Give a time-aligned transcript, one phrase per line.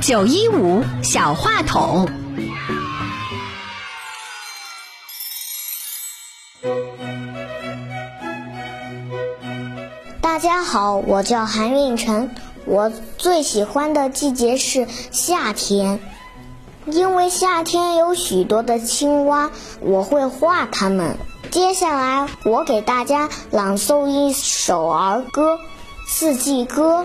[0.00, 2.08] 九一五小话筒，
[10.20, 12.30] 大家好，我叫韩运晨，
[12.64, 16.00] 我最喜欢的季节是夏天，
[16.86, 21.16] 因为夏天有许多的青蛙，我会画它们。
[21.50, 25.54] 接下来，我给大家朗诵一首儿歌
[26.08, 27.02] 《四季歌》。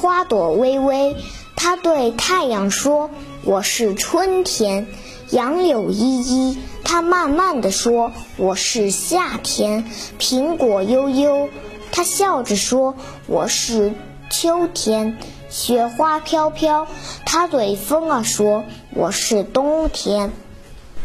[0.00, 1.14] 花朵微微，
[1.56, 3.10] 它对太阳说
[3.44, 4.86] ：“我是春天。”
[5.30, 9.84] 杨柳依依，它慢慢地说：“我是夏天。”
[10.18, 11.50] 苹果悠悠，
[11.92, 12.94] 它笑着说
[13.28, 13.92] ：“我是
[14.30, 15.18] 秋天。”
[15.50, 16.86] 雪花飘飘，
[17.26, 18.64] 它对风儿说
[18.94, 20.32] ：“我是冬天。”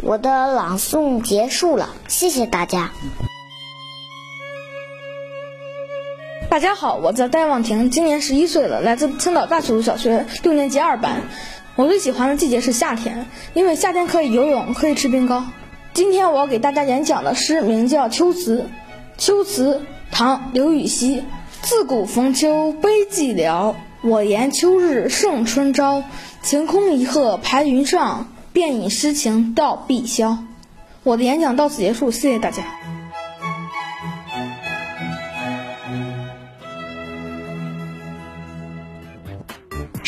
[0.02, 2.92] 我的朗诵结束了，谢谢大家。
[6.56, 11.24] 大家好，我叫戴望婷，今年十一岁了，来自青岛大楚小学六年级二班。
[11.76, 15.44] 我最喜欢的季节是夏天，因为夏天可以游泳，可以吃冰糕。
[15.94, 18.70] 今天我要给大家演讲的诗名叫《秋词》。
[19.22, 19.82] 秋词，
[20.12, 21.24] 唐·刘禹锡。
[21.62, 26.06] 自古逢秋悲寂寥，我言秋日胜春朝。
[26.42, 30.38] 晴空一鹤排云上，便引诗情到碧霄。
[31.04, 32.64] 我的演讲到此结束，谢谢大家。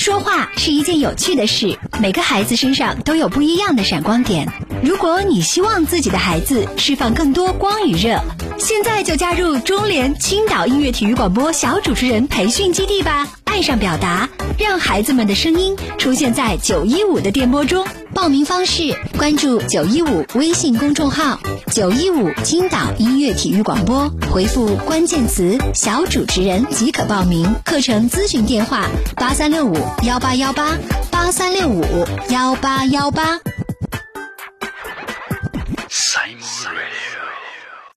[0.08, 4.48] 说话是一件有趣的事，每个孩子身上都有不一样的闪光点。
[4.84, 8.22] 如果你希望自己的孩子释放更多光与热，
[8.58, 13.28] 现在就加入中联青岛音乐体育广播小主持人培训基地吧！
[13.46, 17.86] 爱上表达，让孩子们的声音出现在九一五的电波中。
[18.14, 21.40] 报名方式：关注九一五微信公众号
[21.72, 27.56] “九一五青岛音乐体育广播”，回复关键词“小主持人”即可报名。
[27.64, 30.78] 课程咨询电话：八三六五幺八幺八
[31.12, 31.84] 八三六五
[32.30, 33.40] 幺八幺八。